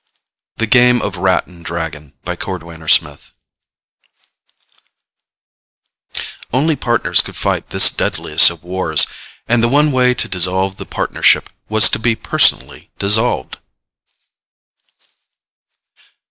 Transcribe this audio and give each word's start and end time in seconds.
The 0.57 0.65
Game 0.65 0.99
of 1.03 1.17
Rat 1.17 1.45
and 1.45 1.63
Dragon 1.63 2.15
By 2.23 2.35
CORDWAINER 2.35 2.87
SMITH 2.87 3.33
_Only 6.51 6.79
partners 6.79 7.21
could 7.21 7.35
fight 7.35 7.69
this 7.69 7.91
deadliest 7.91 8.49
of 8.49 8.63
wars 8.63 9.05
and 9.47 9.61
the 9.61 9.67
one 9.69 9.91
way 9.91 10.15
to 10.15 10.27
dissolve 10.27 10.77
the 10.77 10.87
partnership 10.87 11.51
was 11.69 11.87
to 11.91 11.99
be 11.99 12.15
personally 12.15 12.89
dissolved! 12.97 13.59